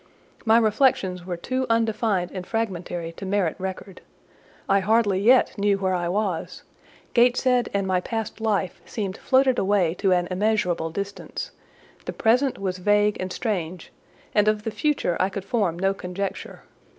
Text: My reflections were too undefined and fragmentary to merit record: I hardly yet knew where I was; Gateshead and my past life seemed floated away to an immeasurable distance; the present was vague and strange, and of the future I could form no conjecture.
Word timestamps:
My 0.45 0.57
reflections 0.57 1.27
were 1.27 1.37
too 1.37 1.67
undefined 1.69 2.31
and 2.31 2.47
fragmentary 2.47 3.11
to 3.17 3.23
merit 3.23 3.55
record: 3.59 4.01
I 4.67 4.79
hardly 4.79 5.19
yet 5.19 5.55
knew 5.59 5.77
where 5.77 5.93
I 5.93 6.09
was; 6.09 6.63
Gateshead 7.13 7.69
and 7.71 7.85
my 7.85 7.99
past 8.01 8.41
life 8.41 8.81
seemed 8.83 9.15
floated 9.19 9.59
away 9.59 9.93
to 9.99 10.11
an 10.11 10.27
immeasurable 10.31 10.89
distance; 10.89 11.51
the 12.05 12.13
present 12.13 12.57
was 12.57 12.79
vague 12.79 13.17
and 13.19 13.31
strange, 13.31 13.91
and 14.33 14.47
of 14.47 14.63
the 14.63 14.71
future 14.71 15.17
I 15.19 15.29
could 15.29 15.45
form 15.45 15.77
no 15.77 15.93
conjecture. 15.93 16.63